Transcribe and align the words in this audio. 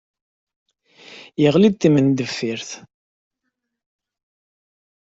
Yeɣli 1.41 1.69
d 1.73 1.75
timendeffirt. 1.75 2.71